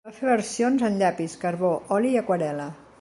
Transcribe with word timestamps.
Va 0.07 0.11
fer 0.19 0.27
versions 0.29 0.85
en 0.87 0.97
llapis, 1.01 1.35
carbó, 1.43 1.71
oli 1.99 2.15
i 2.17 2.19
aquarel·la. 2.23 2.67